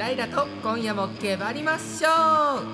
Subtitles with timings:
[0.00, 2.64] ライラと今夜もけばりましょう。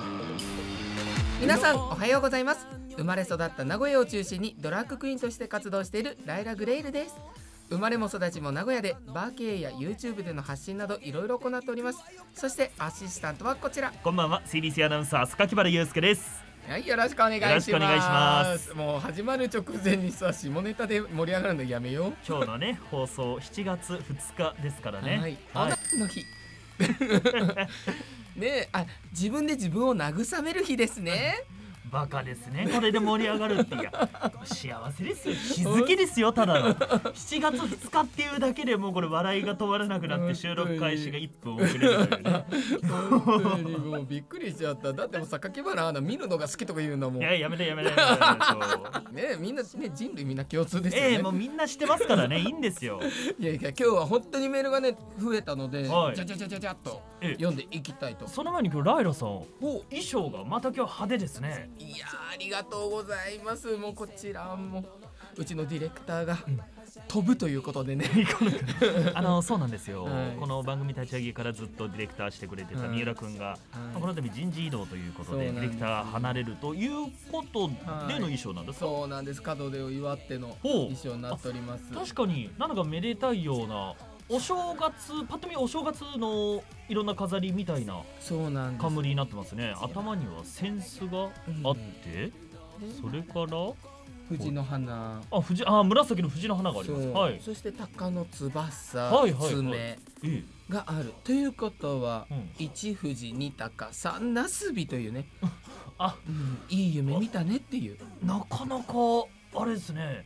[1.41, 2.65] 皆さんおはようございます。
[2.95, 7.17] 生まれ育った名古屋を中心にドラッグクイーンとして活動しているライラグレイルです。
[7.69, 11.99] 生まれも育ちも名古屋でバー経営や YouTube での発信などいろいろ行っております。
[12.33, 13.91] そしてアシスタントはこちら。
[14.01, 14.41] こんばんは。
[14.45, 16.41] CDC アナウンサー塚木原祐介です。
[16.65, 17.61] はいよろしくお願いします。
[17.61, 18.73] しします。
[18.73, 22.13] もう始まる直前にさ下ネタで盛り上がるのやめよう。
[22.25, 25.17] 今日のね放送7月2日ですからね。
[25.17, 26.21] はい、オナニーの日
[28.35, 31.43] ねえあ自分で自分を慰める日ですね。
[31.91, 32.69] バカですね。
[32.73, 34.09] これで盛り上がるっていや
[34.43, 35.35] 幸せですよ。
[35.35, 36.75] 日付ですよただの。
[36.75, 42.45] 7月2日っていうだけでもうこれ笑いが止まらなくなって収録開始が1分遅れるというね。
[43.19, 44.93] 本当にもうびっくりしちゃった。
[44.93, 49.13] だってもう榊原アナ見るのが好きとか言うんだもんいねややめてやめてやめてそう。
[49.15, 52.39] えみんなね人類みんな共通ですよね、ええもうみんな知ってますからね。
[52.39, 52.99] いいんですよ。
[53.39, 56.15] いやいや今日は本当にメールがね増えたので、はい。
[56.15, 56.91] じゃじゃじゃじゃっと。
[56.91, 58.27] ええ読んでいきたいと。
[58.27, 59.45] その前に今日ライラさんお。
[59.89, 61.69] 衣装がまた今日派手ですね。
[61.79, 63.75] いやーありがとうございます。
[63.77, 64.83] もうこちらも
[65.35, 66.37] うちのディレクターが
[67.07, 68.09] 飛ぶということでね。
[69.13, 70.37] あのそうなんですよ、はい。
[70.39, 72.89] この番組立ち上げからずっとディレクターしてくれてたはい。
[72.89, 73.57] 三浦君が、はい。
[73.77, 77.67] まあこの度人事異動ということでディレクターが離れるということ
[78.07, 79.41] での衣装なんですか、そうなんです。
[79.45, 81.91] 門出を祝っての衣装になっております。
[81.91, 83.95] 確かになんだかめでたいような
[84.29, 88.81] お正月パッと見お正月のいろんな飾りみたいなそうなんです。
[88.81, 89.73] 冠になってますね。
[89.81, 91.29] 頭には扇子が
[91.63, 92.31] あって、
[93.01, 93.71] それから
[94.27, 95.21] 藤の花。
[95.31, 97.07] あ藤あ紫の藤の花があります。
[97.07, 97.39] はい。
[97.41, 99.49] そして鷹の翼、はいはいはい。
[99.53, 100.43] 爪ええ。
[100.69, 101.13] がある。
[101.23, 102.49] ということは、うん。
[102.59, 105.29] 一富士二鷹三なすびというね、
[105.97, 106.17] あ。
[106.27, 107.97] うんいい夢見たねっていう。
[108.21, 108.93] なかなか
[109.55, 110.25] あれですね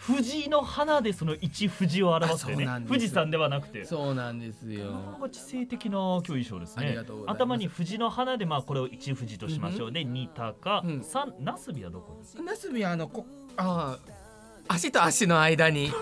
[0.00, 3.84] 藤の花でその一富士を表してね富士山ではなくて。
[3.84, 4.92] そうなんですよ。
[4.92, 6.96] なか知性的な今日衣装ですね。
[7.26, 11.02] 頭に藤の花でまあこれを一富士としましょう、で二鷹、うん。
[11.04, 14.12] 三なすびはどこになすびはあのこあー
[14.68, 15.90] 足と足の間に。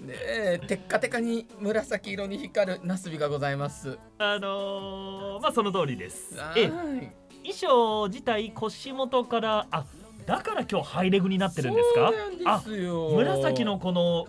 [0.00, 3.98] ねえテッカテカに紫色に光るなすびがございます。
[4.18, 6.38] あのー、まあその通りです。
[6.38, 6.68] はえい。
[6.68, 9.84] 衣装自体腰元からあ
[10.26, 12.10] だから今日ハイレグになってるんですか？
[12.10, 13.10] そうなんですよ。
[13.14, 14.26] 紫のこの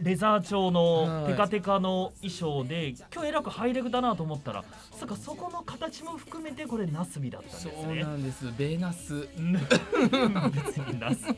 [0.00, 1.32] レザー調のはい。
[1.32, 4.64] テカテカの衣装で今日えらくハイレグだなと思ったら
[4.98, 8.44] そっかそこの形も含めてこれナスビだったんですそうねなんです。
[8.56, 9.28] ベーナス。
[9.36, 11.18] 別にナス。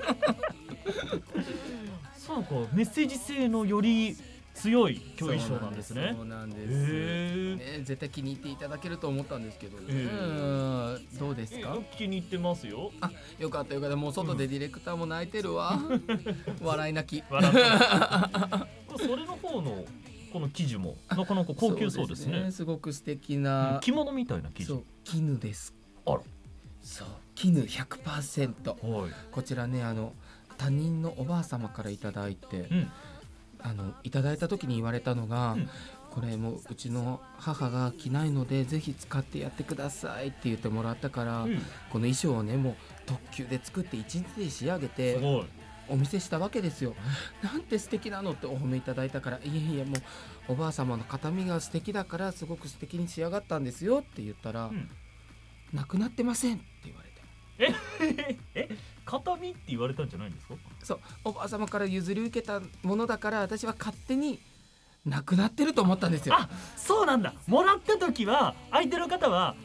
[2.18, 4.16] そうかメッセージ性のより
[4.54, 6.14] 強い今日衣装なんですね。
[6.16, 7.56] そうなんです。
[7.56, 9.96] ね絶対気に入っていただけると思ったんですけど、えう
[10.98, 11.18] ん。
[11.18, 11.76] どうですか？
[11.96, 12.92] 気に入ってますよ。
[13.00, 13.96] あよかったよかった。
[13.96, 15.78] もう外でディレクターも泣いてるわ。
[16.62, 17.24] 笑い泣き。
[17.28, 17.34] そ
[19.16, 19.84] れの方の
[20.32, 22.50] この生地もなかなか高級そうですね。
[22.52, 25.74] すごく素敵な、着物みたいな生地そう絹です。
[26.06, 26.20] あら。
[26.82, 29.10] そう絹100%はい。
[29.30, 30.12] こちらねあの
[30.58, 32.92] 他人のおばあ様からいただいて、うん
[33.62, 35.68] あのいただいた時に言われたのが、うん
[36.12, 41.56] これもううちの母が着ないのでぜひ使ってやってくださいって言ってもらったから、うん
[41.90, 42.74] この衣装をねもう
[43.06, 45.46] 特急で作って一日で仕上げすて
[45.88, 46.94] お見せしたわけですよ。
[47.42, 49.96] なんて素敵なのってお褒めいただいたからいえいえも
[50.48, 54.90] うおばあ様の形見が素敵だからすごく素敵に仕上がったんですよって言ったら、うん
[55.72, 57.11] なくなってませんって言われて。
[58.54, 58.68] え
[59.04, 60.54] 形見って言われたんじゃないんですか？
[60.82, 64.40] そうおばあ様から譲り受けたものだから私は勝手に
[65.04, 66.34] なくなってると思ったんですよ。
[66.36, 67.34] あそうなんだ。
[67.46, 69.56] もらった時は相手の方は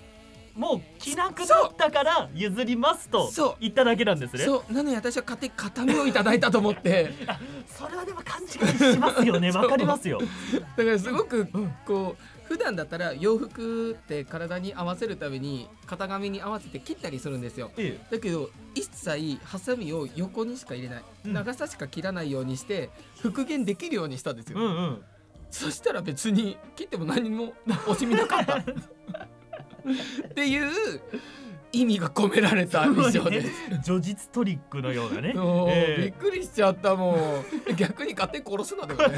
[0.56, 4.44] もう着なくなったから譲りますと言っただけなんですね。
[4.44, 4.74] そう。
[4.74, 7.14] なのに私は勝手に形見をいただいたと思って。
[7.78, 9.52] それはでも勘違いしますよね。
[9.54, 10.20] わかりますよ。
[10.76, 11.48] だからすごく
[11.86, 17.72] こう普段だったら洋服って体に合わせるために型紙に合わせて切ったりするんですよ。
[17.78, 21.34] えだけど一切ハサミを横にしか入れない、うん。
[21.34, 25.04] 長さしか切らないようにして復元できるようにしたんですよ、えうんうん。
[25.52, 28.58] そしたら別に切っても何も惜しみなかった。
[28.64, 28.64] っ
[30.34, 30.72] ていう
[31.72, 33.50] 意味が込められた衣装です。
[33.84, 35.34] 叙述トリックのようなね。
[35.70, 36.02] ええ。
[36.04, 37.16] びっくりしちゃったもん
[37.76, 39.18] 逆に勝手に殺すなでもね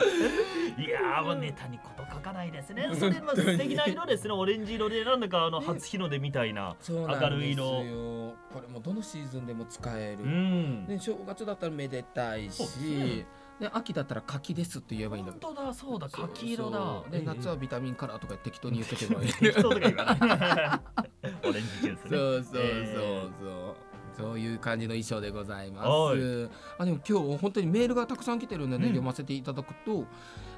[0.84, 2.90] いやーネタにこと書かないですね。
[2.94, 4.32] それも素敵な色ですね。
[4.32, 7.64] オレンジ色でなんだかあの初日の出みたいな明るい色。
[7.84, 10.86] よこれもどのシーズンでも使える、うん。
[10.86, 13.26] ね、正月だったらめでたいしね。
[13.60, 17.02] で秋だったら柿ですって言えばいいんだ本当だそうだ柿色だ。
[17.10, 19.32] でええ夏はビタミンカラーとか適当に言ってけばいい。
[19.32, 20.80] 適当とか言わない
[21.46, 22.10] オレンジジュースね。
[22.10, 23.74] そうそうそうえそう、
[24.20, 28.82] そういう感じの衣装でございまはすあでも今日本当にメールがたくさん来てるので、うん。
[28.90, 30.04] 読ませていただくと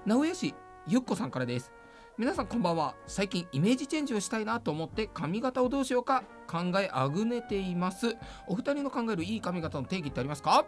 [0.06, 0.54] 名古屋市
[0.86, 1.72] ゆっこさんからです。
[2.18, 2.94] 皆さんこんばんは。
[3.06, 8.16] 最近イメージチェンジをしたいなと思って髪型をどうしようか考えあぐねています。
[8.46, 10.66] お二人の考えるいい髪型の定義ってありますか？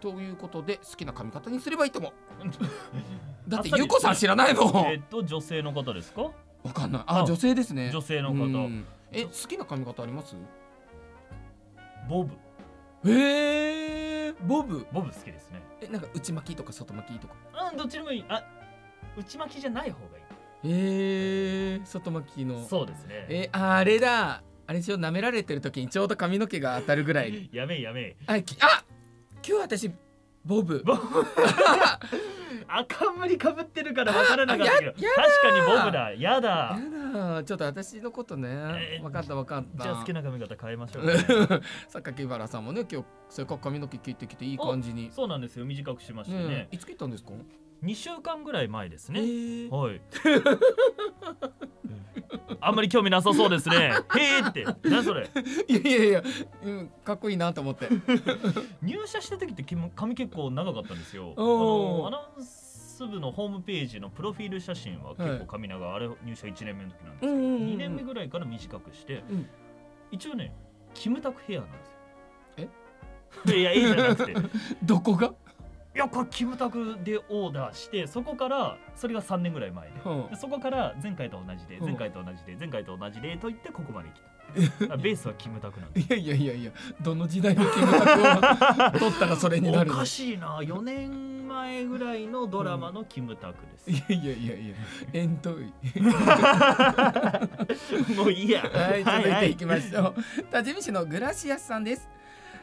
[0.00, 2.12] ということで好きな髪型にすればいいと思う。
[3.48, 6.22] だってゆうこさん知らないのえっと女性の方ですか？
[6.22, 6.32] わ
[6.74, 7.02] かんない。
[7.06, 7.90] ああ女性ですね。
[7.92, 8.44] 女性の方。
[8.44, 8.84] うん。
[9.12, 10.34] え好きな髪型あります？
[12.10, 12.34] ボブ。
[13.08, 14.84] へえボブ。
[14.92, 15.62] ボブ好きですね。
[15.80, 17.34] えなんか内巻きとか外巻きとか。
[17.70, 18.24] うんどっちでもいい。
[18.28, 18.42] あ
[19.16, 20.20] 内巻きじゃない方がい
[20.64, 22.60] へえ外巻きの。
[22.60, 23.26] いそうですね。
[23.28, 24.42] えああれだ。
[24.66, 27.48] あれでしょ舐められてる時にちょうど髪の毛が当たるぐらい。
[27.54, 28.14] やめいやめい。
[28.26, 28.84] あきあ
[29.46, 29.92] 今日私
[30.44, 30.82] ボブ。
[30.84, 32.00] ボ赤
[33.16, 36.12] むりかぶってるから分からなかったけど確かにボブだ。
[36.14, 36.78] やだ。
[36.78, 36.80] や
[37.36, 38.48] だちょっと私のことね。
[38.48, 39.82] えー分かった分かった。
[39.84, 41.06] じゃあ好きな髪型変えましょう。
[41.06, 45.10] かね、榊原さんもね今日せっかく髪の毛切ってきていい感じに。
[45.12, 45.64] そうなんですよ。
[45.64, 46.68] 短くしましてね。
[46.70, 47.30] いつ切ったんですか？
[47.82, 49.70] 2週間ぐらい前ですえね、ー。
[49.70, 50.00] はい。
[52.60, 53.76] あんまり興味なさそうですね。
[54.16, 54.66] へーって。
[54.88, 55.30] 何それ。
[55.66, 56.22] いやいやいや、
[56.62, 57.88] うん、かっこいいなと思って。
[58.82, 61.32] 入社した時って髪結構長かったんですよ。
[61.36, 67.68] あのアナウンス部のホームページのプロフィール写真は結構髪長、あれ入社1年目の時なんですけど、うんうんうんうん。
[67.68, 69.48] 2年目ぐらいから短くして、うん。
[70.10, 70.52] 一応ね
[70.92, 71.88] キムタクヘアなんです
[72.62, 72.68] よ。
[73.56, 73.60] え？
[73.60, 74.32] いやいいじゃなくて。
[74.32, 74.34] い
[74.82, 75.32] どこが、
[75.98, 79.94] やこれキムタクでオーダーしてそこからそれが3年ぐらい前で。
[80.04, 80.26] うん。
[80.28, 81.86] でそこから前回と同じでうん。
[81.86, 84.30] 前回と同じで前回と同じでと言ってここまで来た。
[84.94, 89.94] あベースはキムタクなんでいやいやいやいやどの時代のキムタクを取ったらそれになるの？
[89.94, 90.58] おかしいな。
[90.58, 94.74] 4年前ぐらいのドラマのキムタクです、いやいやいやいや
[95.12, 95.72] 遠遠い。
[98.16, 98.62] もういいや。
[98.62, 100.42] はい、続いはいていきましょう。
[100.50, 102.08] 多治見市のグラシアスさんです。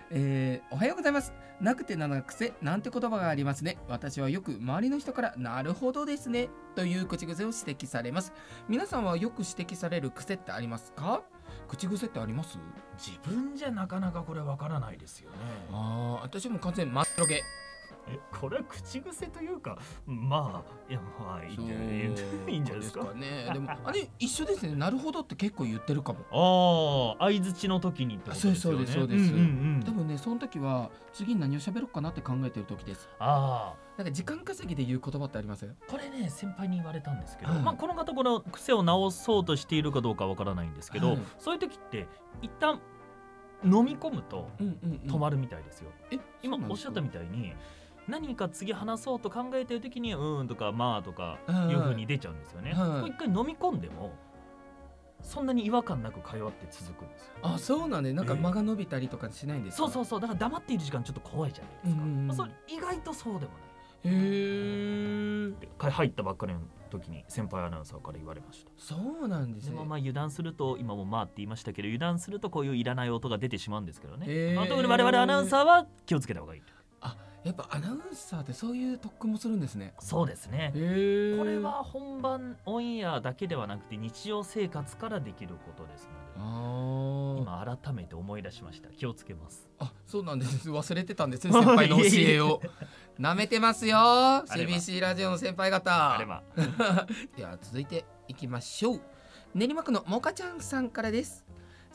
[0.09, 1.33] えーおはようございます。
[1.59, 3.77] なくてななくせなんて言葉がありますね。
[3.87, 8.31] 私はよく周りの人からなるほどですねという口癖を指摘されます。
[8.69, 11.23] 皆さんはよく指摘される癖ってありますか？
[11.67, 12.57] 口癖ってあります？
[12.97, 15.37] 自分じゃなかなかこれわからないですよね
[15.71, 17.41] ああ、私も完全にマットゲ。
[18.09, 22.53] えこれは口癖というかまあいやまあいいんじゃない？
[22.53, 23.13] いいんじゃないですか？
[23.13, 23.49] ね。
[23.53, 24.75] でもあれ一緒ですね。
[24.75, 27.15] なるほどって結構言ってるかも。
[27.19, 29.43] ああ相づちの時にってことですよねそうですそうですそうですんうんう
[29.79, 33.09] ん多分ね、その時は次に何を喋ろうかなって考えてる時です。
[33.19, 35.65] ああなんか時間稼ぎで言う言葉ってあります？
[35.65, 35.71] よ。
[35.89, 42.07] これね先輩に言われたんですけど、はいまあ、この方この癖を直そうとしているかどうかわからないんですけど、はいそういう時って
[42.41, 42.79] 一旦
[43.63, 44.49] 飲み込むと。
[44.59, 47.53] 止まるみたいですよ、え今おっしゃったみたいに
[48.07, 54.13] 何か次話そうと考えてる時に「うーん」とか「まあ」とかはいいう風に出ちゃうんですよね、はいこれ一回飲み込んでも
[55.21, 57.31] そんなに違和感なく会話って続くんですよ。
[57.41, 58.39] あそうなんでなんかええ。
[58.39, 59.83] 間が伸びたりとかしないんですか？
[59.85, 60.19] そうそうそう。
[60.21, 63.61] だから黙っている時間ちょっと怖いじゃないですか、まあ、それ意外とそうでもない。
[64.03, 64.11] へ
[65.49, 65.89] え。
[65.89, 66.61] 入ったばっかりの
[66.91, 68.71] 時に先輩アナウンサーから言われました。
[68.77, 69.71] そうなんですね。
[69.71, 76.61] でもまあ油断すると今もまあって言いましたけど油断するとこういういらない音が出てしまうんですけどね、まあ、特に我々アナウンサーは気をつけた方がいい
[77.47, 79.93] やっぱアナウンサーってそういう特訓もするんですね。
[79.99, 80.71] そうですね。
[80.73, 80.79] こ
[81.45, 87.43] れは本番オンエアだけではなくて日常生活からできることですあのでー。
[87.43, 88.89] 今改めて思い出しました。
[88.89, 89.69] 気をつけます。
[89.79, 90.67] あそうなんです。
[90.71, 92.61] 忘れてたんですね先輩の教えを。
[93.17, 96.43] なめてますよ CBC ラジオの先輩あ方れば
[97.35, 99.01] では続いていきましょう。
[99.55, 101.45] 練馬区のもかちゃんさんからです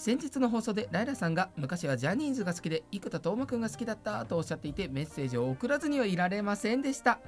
[0.02, 7.20] 先日の放送でライラさんが昔はジャニーズが好きで生田斗真くんが好きだったとおっしゃっていてメッセージを送らずにはいられませんでした。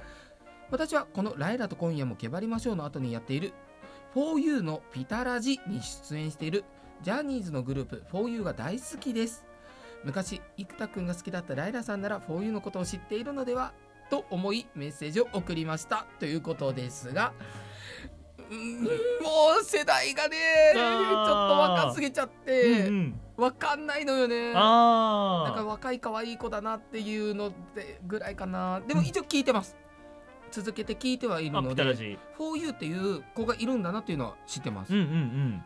[0.69, 3.53] 私はこのライラと今夜もけばりましょうの後にやっている
[4.13, 6.65] 4U のピタラジに出演している
[7.01, 9.45] ジャニーズのグループ 4U が大好きです。
[10.03, 13.71] 昔生田くんが好きだったライラさんなら 4U のことを知っているのでは
[14.09, 16.07] と思いメッセージを送りました。
[16.19, 17.31] ということですが
[18.49, 20.37] もう世代がね
[20.73, 23.21] ちょっと若すぎちゃってうんうん。
[23.37, 24.53] わかんないのよね。
[24.53, 24.59] なんか
[25.59, 28.81] あ若い可愛い子だなっていうのでぐらいかな。
[28.87, 29.75] でも一応聞いてます。
[30.51, 35.63] 続けて聞いてはいるあのでピタラジ 4U っていう子がいるんだなっていうのは知ってます、うんうんうん。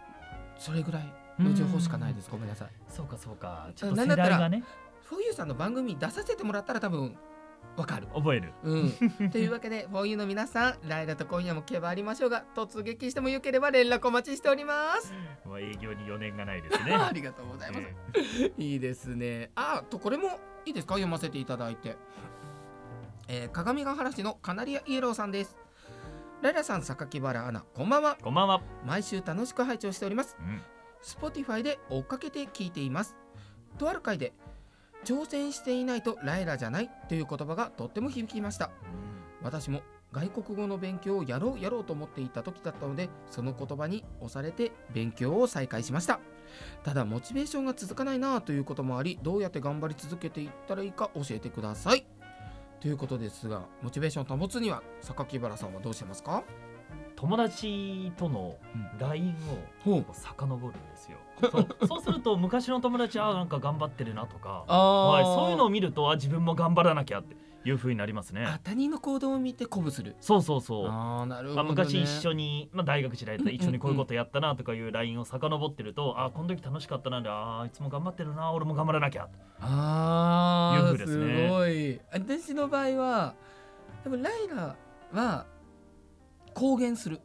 [0.57, 2.29] それぐらいの情報しかないです。
[2.31, 2.69] ごめんなさい。
[2.87, 3.69] そうかそうか。
[3.75, 4.63] ちょっと世なんだったら代がね。
[5.11, 7.15] 4U さんの番組出させてもらったら多分
[7.79, 8.07] わかる。
[8.13, 8.53] 覚える。
[8.63, 8.91] うん、
[9.31, 15.13] というわけで 4U の皆さんライラと今夜もけばありましょうが突撃してもよければ連絡お待ちしております。
[15.45, 16.93] まあ営業に余念がないですね。
[16.99, 19.51] ありがとうございます、えいいですね。
[19.55, 20.95] あとこれもいいですか？
[20.95, 21.95] 読ませていただいて、
[23.27, 25.57] えー鏡ヶ原市のカナリアイエローさんです。
[26.41, 28.17] ライラさん榊原アナこんばんは。
[28.19, 30.37] ーこんばんは、毎週楽しく拝聴しております。
[30.39, 30.61] うん。
[31.01, 33.15] Spotify で追っかけて聞いています。
[33.77, 34.33] とある回で
[35.05, 38.71] 挑戦していないとライラじゃないという言葉がとっても響きました。
[39.41, 46.19] 私も外国語の勉強をやろうやろうと思っていた時だったのでその言葉に押されて勉強を再開しました。
[46.83, 52.05] ただモチベーションが続かないなということもありどうやって頑張り続けていったらいいか教えてください。
[52.81, 56.43] ということですがモチベーションを保つには榊原さんはどうしてますか？
[57.19, 58.55] 友達との
[58.97, 59.35] LINE
[59.83, 61.17] ほを遡るんですよ。
[61.51, 61.67] そう。
[61.85, 67.35] そうすると昔の友達あーなんか頑張ってるなとか、あはい、そういうのを見るとあ自分も頑張らなきゃって
[67.65, 68.45] いう風になりますね。
[68.45, 70.15] あ他人の行動を見て鼓舞する。
[70.21, 70.87] そうそうそう。
[70.87, 79.27] あーなるほまあ、ど、ね昔一緒に、まあ、大学時代だ一緒にこういうことやったなとかいう LINE を遡ってると、あこの時楽しかったなであーいつも頑張ってるな俺も頑張らなきゃ。
[79.59, 81.47] あーいう風ですね。
[81.47, 81.99] すごい。
[82.13, 83.35] 私の場合は
[84.05, 84.77] でもライラ
[85.11, 85.45] は
[86.59, 87.21] 公言する。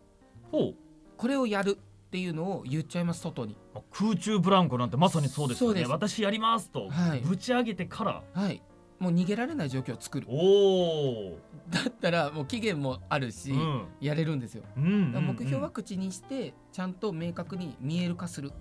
[0.52, 0.74] ほう。
[1.16, 3.56] これをやるっていうのを言っちゃいます外に。
[3.74, 5.84] まあ空中ブランコなんてまさにそうですよね。
[5.86, 7.20] 私やりますとはい。
[7.20, 8.62] ぶち上げてから、はい。
[9.00, 10.26] もう逃げられない状況を作る。
[10.30, 11.38] おお、
[11.68, 13.86] だったらもう期限もあるし、うん。
[14.00, 14.62] やれるんですよ。
[14.76, 15.26] うんうんうん。
[15.26, 18.52] 目標は口にしてちゃんと明確に見える化する。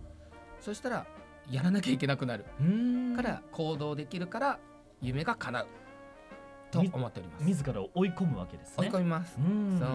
[0.60, 1.06] そしたら
[1.52, 2.46] やらなきゃいけなくなる。
[3.16, 4.60] から行動できるから
[5.02, 5.68] 夢が叶う
[6.74, 7.46] とみ思っております。
[7.46, 8.76] 自らを追い込むわけですね。
[8.80, 9.78] 追い込みます、うん。
[9.80, 9.86] そ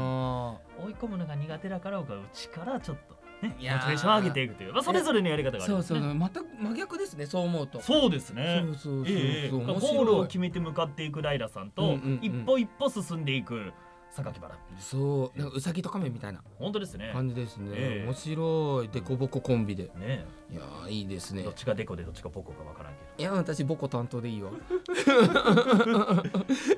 [0.82, 0.86] う。
[0.86, 7.80] 追い込むのが苦手だから僕は内からちょっとねモチベーーションを上げていくという、まあ、それぞれのやり方がありそうそう全く真逆ですねそう思うと。
[7.80, 8.62] そうですね。
[8.64, 9.06] そうそうそう。
[9.06, 9.50] そう、ええ。
[9.50, 12.18] ゴールを決めて向かっていくライラさんと、うんうんうん。
[12.22, 13.72] 一歩一歩進んでいく
[14.16, 14.58] 榊原。
[14.78, 15.38] そう。
[15.38, 16.42] なんかうさぎと亀みたいな。
[16.58, 17.10] 本当ですね。
[17.12, 18.06] 感じですね、ええ。
[18.06, 18.88] 面白い。
[18.88, 19.90] でこぼこコンビで。
[19.96, 21.42] ねいやーいいですね。
[21.42, 23.06] どっちがデコでどっちがポコかわからんけど。
[23.18, 24.50] いや私ボコ担当でいいわ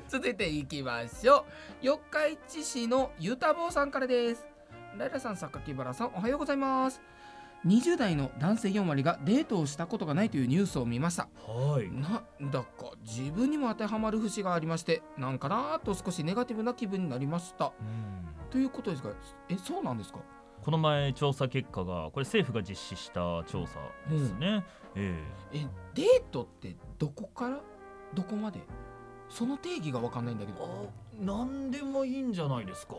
[0.07, 1.43] 続いていきましょう。
[1.81, 4.51] 四日市市のゆたぼうさんからです。
[4.97, 7.01] ライラさん榊原さんおはようございます
[7.65, 11.29] 20代の男性4割がデートをしたことがないというニュースを見ました。
[11.47, 11.91] はい。
[11.91, 12.67] なんだか
[13.03, 17.65] 自分にも当てはまる節がありましてなんかなーと少しネガティブな気分になりました。
[17.65, 18.49] うん。
[18.49, 19.11] ということですが
[19.49, 20.19] えそうなんですか？
[20.63, 24.63] この前調査結果がこれ政府が実施した調査ですね、
[24.95, 25.15] え
[25.53, 25.67] え。
[25.95, 27.59] デートってどこから？
[28.13, 28.59] どこまで？
[29.29, 30.89] その定義が分かんないんだけえど。
[31.21, 32.95] あなんでもいいんじゃないですか？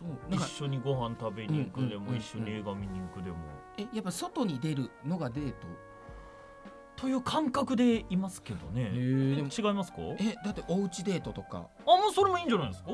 [0.00, 3.36] そう一緒にご飯食べに行くでも、一緒に映画見に行くでも。
[3.76, 5.66] えやっぱ外に出るのがデート？
[6.96, 8.90] という感覚でいますけどね。
[8.94, 9.98] えでも違いますか？
[10.18, 11.68] えだっておうちデートとか。
[11.86, 12.90] あもうそれもいいんじゃないですか？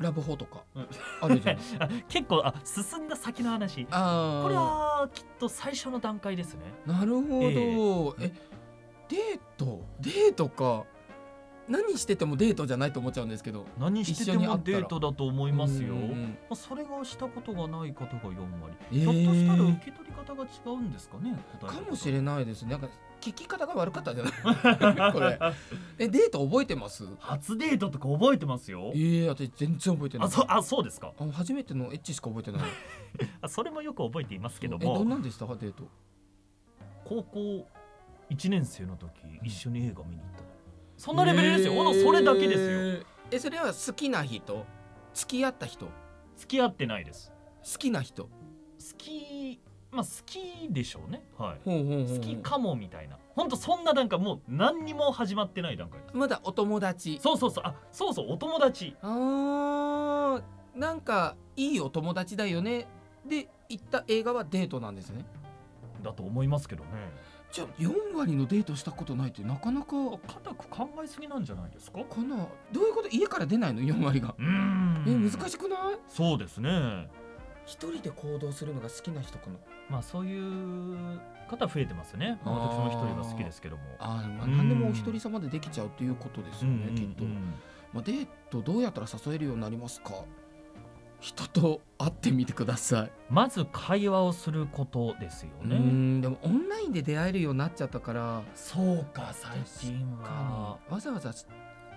[0.00, 0.64] ラブホとか。
[0.74, 0.88] うん。
[1.22, 1.56] あるじゃ
[2.08, 3.84] 結構あ進んだ先の話。
[3.86, 6.60] これはきっと最初の段階ですね。
[6.84, 8.24] なるほど、え。
[8.26, 8.32] え
[9.08, 9.82] デート？
[10.00, 10.84] デートか
[11.68, 13.64] 何しててもデートじゃないと思っちゃうんですけど。
[13.78, 16.02] 何しててもデートだと思いますよ、ま
[16.50, 19.00] あ、それがしたことがない方が4割、えー。
[19.00, 22.62] ひょっとしたら受け取り方が違うんですかねかもしれないです。
[22.64, 22.88] ねなんか
[23.20, 24.30] 聞き方が悪かったじゃな
[25.08, 25.12] い？
[25.12, 25.38] これ。
[25.98, 27.06] えデート覚えてます？
[27.18, 28.92] 初デートとか覚えてますよ。
[28.94, 30.26] えー、私全然覚えてない。
[30.26, 31.12] あそあそうですか？
[31.18, 32.62] あ初めてのエッチしか覚えてない。
[33.40, 35.10] あ それもよく覚えていますけどえどんも。
[35.10, 35.46] なんでした？
[35.46, 35.88] かデート。
[37.06, 37.66] 高校
[38.30, 39.10] 1年生の時
[39.42, 40.33] 一緒に映画見に行っ
[40.96, 42.70] そんなレベルですよ、ほんとそれだけですよ。
[42.98, 44.64] よえそれは好きな人？
[45.12, 45.86] 付き合った人？
[45.86, 45.92] 好
[46.36, 47.32] 付き合ってないです。
[47.78, 48.24] きな人？
[48.24, 48.30] 好
[48.98, 49.60] き
[49.90, 51.22] まあ好きでしょうね。
[51.38, 51.60] はい。
[51.64, 53.18] ほうほうほう好きかもみたいな。
[53.34, 56.16] ほんとそんな段階もう何にも始まってない段階です。
[56.16, 57.18] まだお友達。
[57.20, 57.64] そうそうそう。
[57.64, 58.96] あそうそうお友達。
[59.02, 60.42] あー
[60.78, 62.88] なんかいいお友達だよね。
[63.24, 65.24] で行った映画はデートなんですね。
[66.02, 66.90] だと思いますけどね
[67.54, 69.86] じゃあ4割のデートしたことないってなかなか
[70.26, 72.00] 固く考えすぎなんじゃないですか？
[72.00, 72.48] かな？
[72.72, 73.08] どういうこと？
[73.08, 74.34] 家から出ないの？4割が。
[74.36, 75.04] うーん。
[75.06, 75.78] え難しくない？
[76.08, 77.08] そうですね。
[77.64, 79.56] 一人で行動するのが好きな人かな？
[79.88, 83.82] まあそういう方増えてますね、まあ、私も一人は好きですけども。
[84.00, 84.56] あー、まあ、うん。
[84.56, 86.94] 何でもお一人様でできちゃうっていうことですよね、うん。
[86.96, 87.22] きっと、
[87.92, 90.24] まあ、デートどうやったら誘えるようになりますか？
[91.24, 98.42] 人と会ってみてください、まず会話をすることですようねんでもオンラインで出会えるようになっちゃったから。
[98.54, 100.76] そうか最近は。
[100.90, 101.32] わざわざ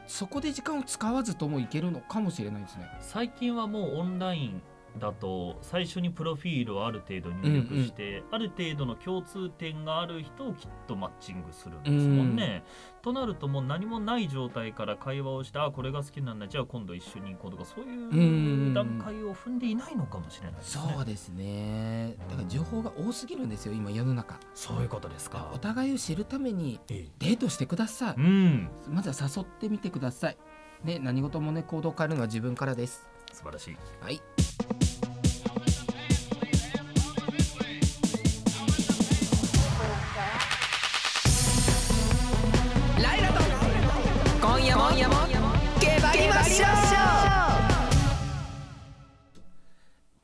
[0.05, 2.89] そこで時間を使わずともいけるのかもしれないですね。
[3.01, 4.61] 最近はもうオンライン
[4.97, 12.63] だと最初にプロフィールをある程度入力して、ある程度の共通点がある人をきっとマッチングするんですもんね。
[13.01, 20.83] となるともう何もない状態から会話をしてあこれが好きなんだじゃあ今度一緒に行こうとかそういう段階を踏んでいないのかもしれないですね。
[20.95, 22.15] そうですね。
[22.29, 24.39] だから情報が多すぎるんですよ今世の中。
[24.53, 25.51] そういうことですか。
[25.53, 25.57] お。
[25.57, 27.11] 互いを知るためにええ。
[27.19, 28.15] デートしてください。
[28.17, 28.69] うん。
[28.89, 30.37] まずは誘ってみてください。
[30.83, 33.07] ね何事もね行動を変えるのは自分からです。
[33.31, 33.77] 素晴らしい。
[34.01, 34.36] はい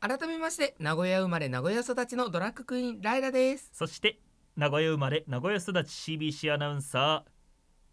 [0.05, 3.69] 改めまして名古屋生まれ名古屋育ちのドラッグクイーンライラです。
[3.72, 4.19] そして
[4.57, 7.31] 名古屋生まれ名古屋育ち CBC アナウンサー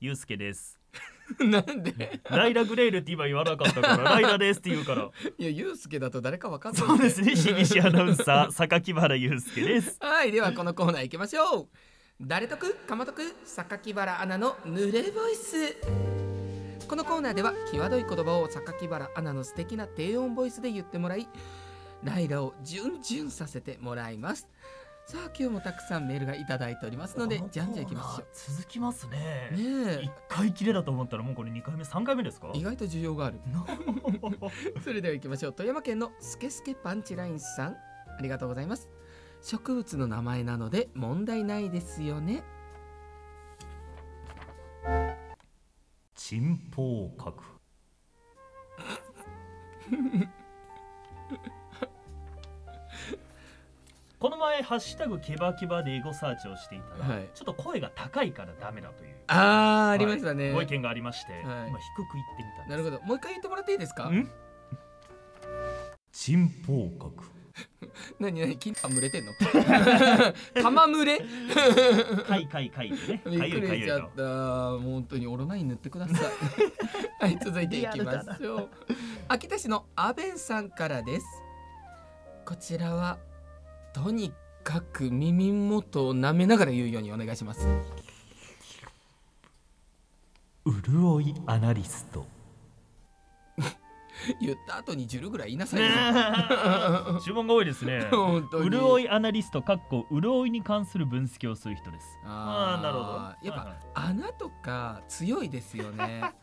[0.00, 0.80] ゆうすけです。
[1.38, 2.20] なんで？
[2.28, 5.08] ライラグレイルって今言わなかったから ライラですって言うから。
[5.38, 6.82] いやゆうすけだと誰かわかんない。
[6.84, 7.30] そうですね。
[7.34, 9.96] CBC アナウンサー榊原ゆうすけです。
[10.00, 11.68] はいではこのコーナー行きましょう。
[12.20, 12.74] 誰得？
[12.88, 15.76] かま得榊原アナの濡れボイス。
[16.88, 21.28] このコーナーでは際どい言葉を榊原アナの素敵な低音ボイスで言ってもらい
[22.02, 24.48] ライラをジュンジュンさせてもらいます。
[25.06, 29.50] さあ今日もたくさんメールがいただいておりますのでじゃんじゃん行きましょ続きますね。
[29.52, 32.50] うね一回きりだと思ったらもうこれ二回目三回目ですか？
[32.54, 33.40] え意外と需要がある。
[34.84, 35.52] それでは行きましょう。
[35.52, 37.72] 富山県のスケスケパンチラインさん。
[37.72, 38.88] ありがとうございます。
[39.42, 42.44] 植物の名前なので問題ないですよね。
[46.14, 47.42] チンポウ角
[54.20, 57.30] この前ハッシュタグケバケバでエゴサーチをしていたら、はい。
[57.34, 61.42] ちょっと声が高いからダメだというあーありましたね、ご意見がありまして、はい。
[61.42, 62.68] 今低く言ってみたんです。
[62.70, 63.00] なるほど。
[63.06, 64.04] もう一回言ってもらっていいですか？
[64.08, 64.30] ん？
[66.12, 67.12] チンポウ角
[68.18, 68.58] 何何？
[68.58, 69.32] 金玉蒸れてんの？
[70.62, 71.18] 玉蒸れ？
[72.28, 73.22] かいかいかいでね。
[73.26, 74.22] びっいかゆいとくりしちゃった。
[74.22, 76.18] もう本当にオロナイン塗ってください。
[77.24, 78.68] はい続いていきましょう。
[79.28, 81.26] 秋田市のアベンさんからです。
[82.44, 83.18] こちらは
[83.92, 84.32] とに
[84.62, 87.66] かく耳元を舐めながら言うようにお願いします。
[90.64, 92.26] 潤いアナリスト。
[94.40, 98.06] 言った後にジュルぐらい言いなさいよ、注文が多いですね。
[98.70, 102.06] 潤いアナリストかっこ潤いに関する分析をする人です。
[102.24, 102.30] あー
[102.76, 103.54] あーなるほど。
[103.54, 106.20] やっぱ、穴とか強いですよね。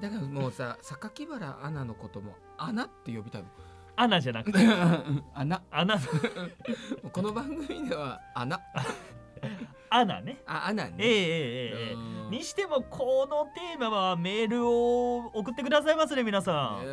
[0.00, 3.50] だからもうさ榊原アナのことも穴って呼びたいもん
[3.96, 4.58] アナじゃなくて。
[5.34, 5.62] 穴。
[5.70, 5.98] アナ
[7.12, 8.60] この番組では穴。
[9.90, 10.42] アナね。
[10.46, 10.94] あ穴ね。
[10.98, 12.30] ええええええうん。
[12.30, 16.84] にしてもこのテーマはメールを送ってくださいますね皆さん。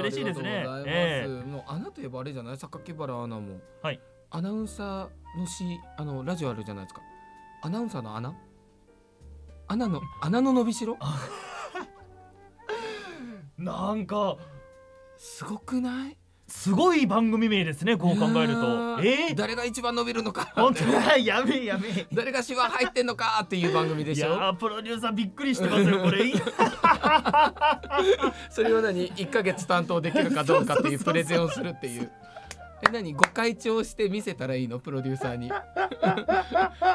[0.00, 0.58] 嬉しいですね。
[0.58, 1.44] ありがとうございます。
[1.44, 3.60] えもう穴といえばあれじゃない榊原アナも。
[3.82, 4.00] はい。
[4.30, 5.64] アナウンサーのし
[5.96, 7.02] あのラジオあるじゃないですか。
[7.62, 8.34] アナウンサーの穴？
[9.68, 10.96] 穴の穴の伸びしろ？
[13.58, 14.36] えなんか
[15.16, 16.16] すごくない？
[16.50, 18.60] すごい番組名ですねこう考えると。
[18.60, 20.50] いやーええ誰が一番伸びるのか。
[20.54, 20.84] 本当？
[20.84, 22.06] だ やめえやめえ。
[22.12, 24.30] 誰がシワ入ってんのかっていう番組でいしょ。
[24.30, 26.24] やープロデューサーびっくりしてますよこれ。
[28.50, 32.10] それを何？1ヶ月担当できるかどうかっていうプレゼンをするっていう
[32.82, 33.12] え何？
[33.12, 34.78] ご会長して見せたらいいの？
[34.78, 35.50] プロデューサーに。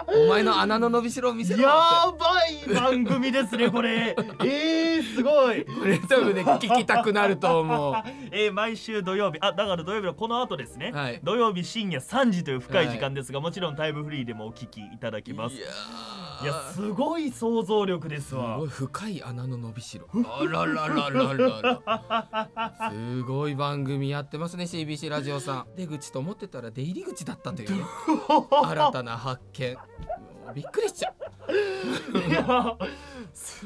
[0.07, 1.69] お前の穴の伸びしろを見せろや
[2.17, 4.15] ばい番組ですねこれ。
[4.43, 5.65] えー、すごい。
[5.65, 7.93] これ多分ね聞きたくなると思う。
[8.31, 9.37] えー、毎週土曜日。
[9.41, 11.19] あだから土曜日のこの後ですね、はい。
[11.23, 12.85] 土曜日深夜3時という深い。
[12.89, 15.55] 時間ですが、もちろんタイムフリーでもお聞きいただけます。
[15.55, 20.07] いやーいやすごい想像力ですすわごい深い穴の伸びしろ。
[20.13, 22.91] あらららららら。
[22.91, 25.75] すごい番組やってますね CBC ラジオさん。
[25.75, 27.83] 出口と思ってたら出入り口だったというね
[28.63, 29.77] 新たな発見。
[30.53, 31.15] びっくりしちゃう。
[32.17, 32.77] いや
[33.33, 33.65] す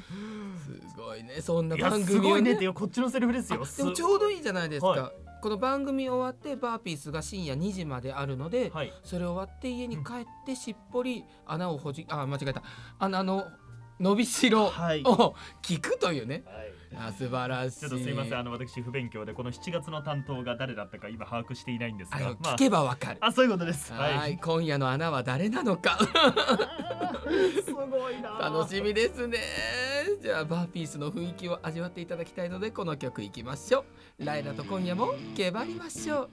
[0.97, 3.61] ごいねそんな番組をすごいねってよこっちのセリフですよ。
[3.63, 8.93] あでもちょうどいいじゃないですか、はこの番組終わってバーピースが深夜2時まであるので、はい。
[9.03, 12.63] それ終わって家に帰ってしっぽり穴をほじあ間違えた。
[12.99, 13.45] 穴の
[13.99, 15.03] 伸びしろをはい。
[15.61, 16.43] 聞くというね。
[16.45, 17.79] はいあ素晴らしい。
[17.79, 18.37] ちょっとすいません。
[18.37, 23.93] あの私不勉強でこの7月の担当が誰だったか今把握していないんですあがまの聞けばわかる、あ、あそういうことです。
[23.93, 24.37] はい。
[24.37, 25.97] 今夜の穴は誰なのか。
[27.65, 28.29] すごいな。
[28.49, 29.37] 楽しみですね。
[30.21, 33.85] じゃあバーピースの雰囲気を味わっていただきたいのでこの曲いきましょ
[34.19, 34.25] う。
[34.25, 36.29] ライラと今夜もけばりましょう。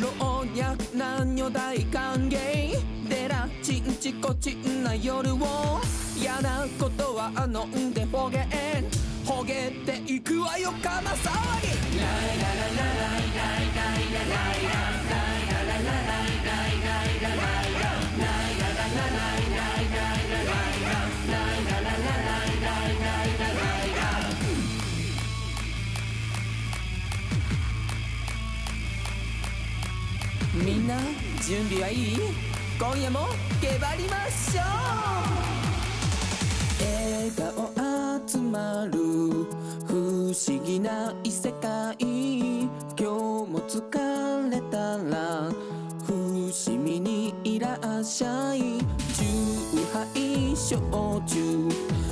[0.00, 0.08] 老
[0.56, 3.08] 若男女大歓迎。
[3.08, 5.38] でらちんちこちんな夜を
[6.22, 8.42] 嫌なことは飲んでほげん。
[9.24, 11.30] ほげていくわよかな騒
[11.60, 11.68] ぎ
[30.64, 30.96] みんな
[31.40, 32.16] 準備はいい？
[32.78, 33.28] 今夜も
[33.60, 34.60] けばりましょ
[35.68, 35.71] う。
[36.82, 38.98] 笑顔集まる
[39.86, 45.50] 不思議な異世界今日も疲れたら
[46.04, 48.78] 伏見にいらっしゃい。
[49.14, 49.24] 酎
[49.92, 50.82] ハイ焼
[51.26, 51.68] 酎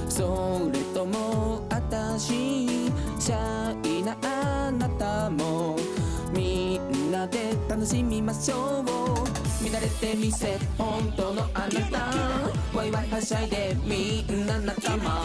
[0.09, 5.77] それともあたしシャイなあなたも。
[6.33, 8.85] みんなで楽しみましょ
[9.27, 9.30] う。
[9.63, 12.77] 乱れてみせ本当のあなた。
[12.77, 15.25] ワイワイはしゃいでみんな仲間。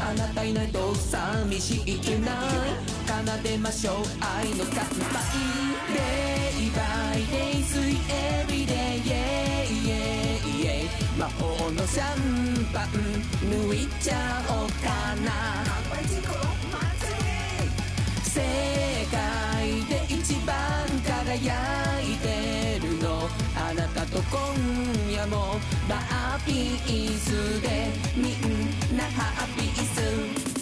[0.00, 2.32] あなたいないと寂しいくな。
[2.32, 5.24] い奏でましょう愛の乾杯
[5.92, 6.80] Day by
[7.30, 12.88] day sweet every day yeah yeah yeah 魔法のシャンパン
[13.48, 14.53] 抜いちゃおう。
[24.34, 30.53] 今夜もバーピースでみんなハッピース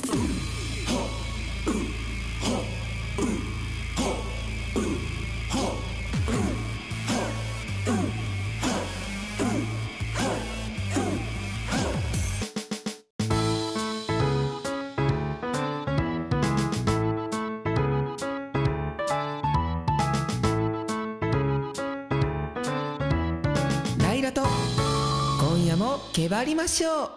[26.62, 27.10] ましょう。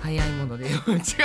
[0.00, 0.76] 早いもので 違う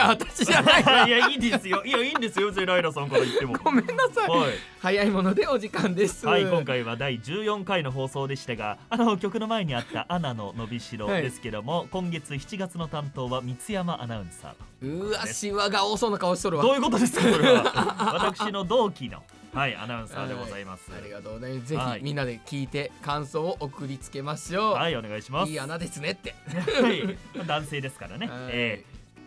[0.08, 1.84] 私じゃない いやいいですよ。
[1.84, 3.56] いやいいんですよ別にライラさんから言っても。
[3.64, 4.52] ごめんなさい、はい。
[4.80, 6.26] 早いものでお時間です。
[6.26, 11.22] はい今回は第14回の放送でしたがあの曲の前にあったアナの伸びしろはい。
[11.22, 16.64] ですけども、今月7月の担当は三山アナウンサーうわシワが多そうな顔しとるわ。
[16.64, 18.32] どういうことですかこれは。
[18.36, 19.24] 私の同期の
[19.58, 20.92] はいアナウンサーでございます。
[20.96, 21.70] ありがとうございます。
[21.70, 22.02] ぜひ、はい。
[22.04, 25.52] みんなで聞いて感想を送りつけましょう、はいお願いします。
[25.52, 26.36] いい穴ですねって。
[26.80, 27.18] はい。
[27.48, 28.40] 男性ですからね、はい。
[28.52, 28.86] え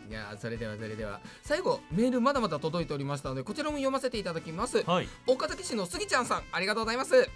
[0.08, 1.18] いやーそれではそれでは。
[1.42, 4.78] 最後メールまだまだ届いておりましたのでこちらも読ませていただきます。
[4.78, 5.08] ーはい。
[5.26, 7.28] 岡崎市のスギちゃんさんありがとうございます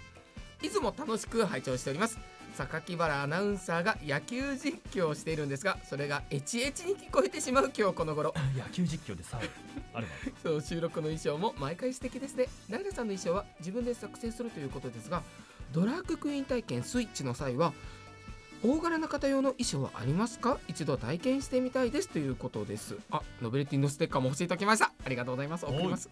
[0.65, 2.17] いつも楽しく拝聴しております。
[2.57, 8.33] 榊原アナウンサーが野球実況をしているんですがそれがエチエチに聞こえてしまう今日この頃。
[8.57, 9.49] 野球実況でさえ
[9.93, 10.13] あれば。
[10.41, 12.47] そう収録の衣装も毎回素敵ですね。
[12.69, 15.21] ライラさんの衣装は自分で作成するということですが
[15.71, 17.73] ドラッグクイーン体験スイッチの際は
[18.63, 20.57] 大柄な方用の衣装はありますか？
[20.67, 22.09] 一度体験してみたいです。
[22.09, 22.97] ということです。
[23.11, 24.91] あノベルティのステッカーも欲しいときました。
[25.03, 25.65] ありがとうございます。
[25.65, 26.09] 送ります。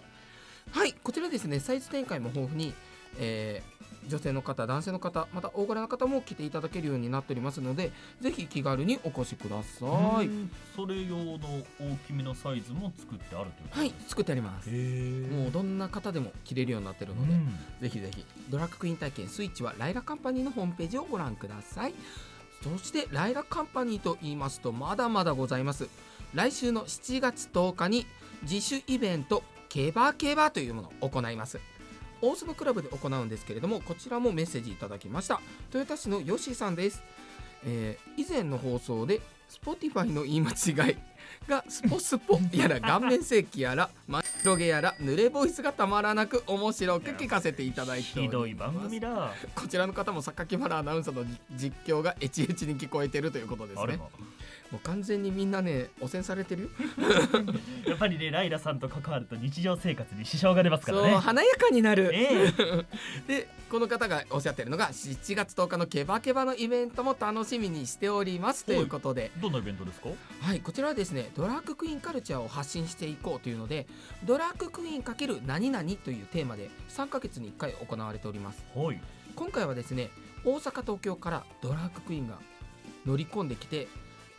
[0.72, 1.60] はいこちらですね。
[1.60, 2.74] サイズ展開も豊富に、
[3.18, 3.73] えー
[4.08, 10.28] 女性の方男性の方また大柄な方も着ていただけるようになっておりますのでぜひ気軽にお越しください。
[10.28, 10.52] うん。
[10.76, 11.38] それ用の
[11.80, 14.70] 大きめのサイズも作ってあるというはい作ってあります。
[14.70, 17.34] もうどんな方でも着れるようになってるので、
[17.82, 21.94] ぜひぜひドラッグクイーン体験スイッチはライラカンパニーのホームページをご覧ください。
[22.64, 25.88] そしてライラカンパニーと言いますとまだまだございます。
[26.34, 28.08] 来週の7月10日に
[28.44, 31.60] 自主イベントケバケバというものを行います
[32.24, 35.42] 大粒クラブで行うんですけれどもこちらもメッセージいただきました。
[35.74, 37.04] 豊田市のヨシさんです、
[37.66, 40.98] えー以前の放送で Spotify の言い間違い
[41.48, 43.90] がスポスポやら顔面石器やら
[44.44, 47.96] 真っ白毛やら濡れボイスがたまらなく面白く聞かせていただ。
[47.96, 49.32] いてひどい番組だ。
[49.56, 51.24] こちらの方も榊原アナウンサーの
[51.56, 53.98] 実況がエチエチに聞こえてるということですね。
[54.72, 56.64] もう完全にみんなね汚染されてる？
[56.64, 56.70] よ
[57.88, 62.52] やっぱりねライラさんと関わると日常生活に支障が出ますからそうね華やかになる、え
[63.28, 70.10] でこの方がおっしゃってるのが7月10日のケバケバのイベントも楽しみにしておりますということで、どんなイベントですか？
[70.42, 73.86] はい、こちらはですねドラッグクイーンカルチャーを発信していこうというので
[74.24, 78.64] ドラッグクイーン×何々というテーマで3ヶ月に1回行われております。
[78.76, 79.00] はい。
[79.36, 80.10] 今回はですね
[80.46, 82.38] 大阪東京からドラッグクイーンが
[83.06, 83.88] 乗り込んできて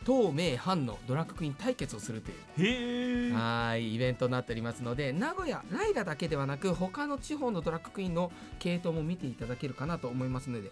[0.07, 2.31] 東名阪のドラッグクイーン対決をすると
[2.63, 10.71] いうはいイベントになっておりますので名古屋ライラだけではなく他の地方のドラッグクイーンの系統も見ていただけるかなと思いますので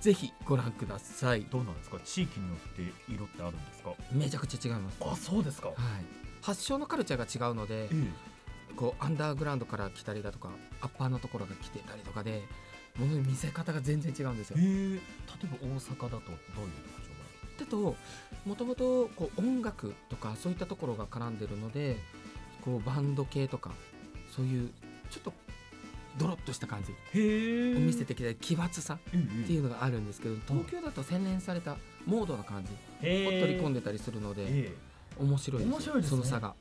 [0.00, 1.46] ぜひご覧ください。
[1.50, 1.98] どうなんですか？
[2.02, 3.90] 地域によって色ってあるんですか？
[4.12, 4.96] めちゃくちゃ違います。
[5.02, 5.68] あそうですか。
[5.68, 5.76] はい。
[6.40, 7.94] 発祥のカルチャーが違うのでえ
[8.76, 12.42] こうアンダーグラウンドから来たりだとかアッパーのところが来てたりとかで
[12.98, 14.56] ものの見せ方が全然違うんですよ。
[14.58, 14.98] 例え
[15.46, 16.20] ば大阪だとどういう
[16.84, 17.96] 特徴がだと
[18.46, 21.96] もともとこう音楽とかそういったところが絡んでるので
[22.64, 23.70] こうバンド系とか
[24.34, 24.70] そういう
[25.10, 25.32] ちょっと
[26.18, 26.92] ドロッとした感じ。
[26.92, 32.70] を見せてきた奇抜さえっていうのがあるんですけど東京だと洗練されたモードな感じ。
[32.72, 34.74] を取り込んでたりするのでえ
[35.20, 36.08] 面白いですよ面白いね。
[36.08, 36.54] その差が。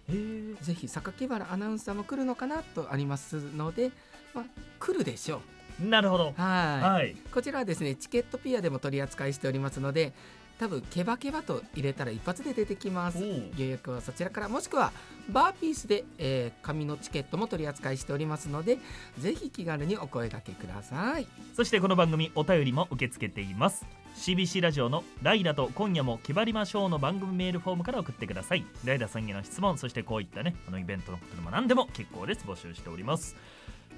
[0.61, 3.91] ぜひ榊原アナウンサーも来るのかなとありますので、
[4.33, 4.45] まあ、
[4.79, 5.41] 来るでしょ
[5.81, 5.85] う。
[5.87, 6.33] なるほど。
[6.35, 6.81] はい。
[6.81, 7.15] はい。
[7.33, 10.13] こちらはですねチケットピアでも取り扱いしておりますので
[10.59, 13.23] 多分ケバケバと入れたら一発で出てきます。
[13.57, 14.91] 予約はそちらからもしくは
[15.29, 18.77] バーピースで、えー紙のチケットも取り扱いしておりますので
[19.17, 21.27] ぜひ気軽にお声掛けください。
[21.55, 23.85] そしてこの番組お便りも受け付けています。
[24.17, 28.65] CBC ラジオのライダと今夜も決まりましょうの番組メールフォームから送ってください。
[28.83, 32.43] ライダさんへの質問そしてこういったねあのイベントのことでも何でも結構です。
[32.45, 33.37] 募集しております。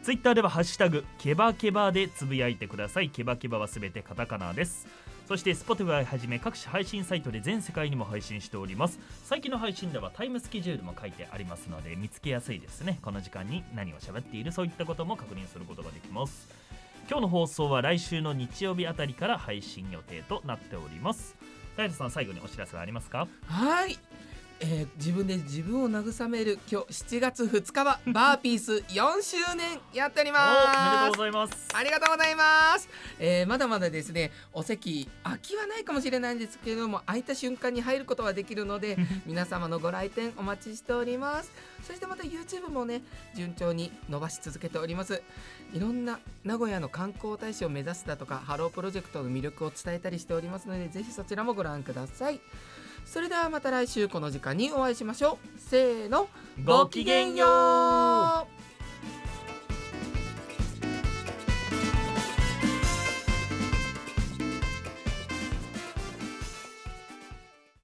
[0.04, 3.10] ツイッターではハッシュタグケバケバでつぶやいてください。
[3.10, 4.88] ケバケバはすべてカタカナです
[5.32, 9.00] そして Spotify はじめ各種配信サイトで全世界にも配信しております。
[9.24, 13.00] 最近の配信ではタイムスケジュールも書いてありますので見つけやすいですね。
[13.02, 16.50] この時間に何を喋っているそういったことも確認することができます。
[17.10, 21.38] 今日の放送は来週の日曜日あたりから配信予定となっております。
[21.78, 23.30] 大田さん最後にお知らせはありますか？
[23.46, 23.98] はい、
[24.62, 30.68] えー自分で自分を慰める今日7月2日は バーピース4周年やっておりおます。
[30.78, 31.68] おめでとうございます。
[31.74, 32.88] ありがとうございます、
[33.20, 41.52] えーまだまだですねお席空きはないかもしれないんですけれども空いた瞬間に入ることはできるので 皆様のご来店お待ちしております。
[41.86, 43.02] そしてまた YouTube もね
[43.36, 45.24] 順調に伸ばし続けております。
[45.74, 52.42] いろんな名古屋の観光大使を目指すだとかハロープロジェクトの魅力を伝えたりしておりますのでぜひそちらもご覧ください
[53.06, 55.60] それではまた来週この時間にお会いしましょう。
[55.60, 56.28] せーの。
[56.64, 58.61] ごきげんよう。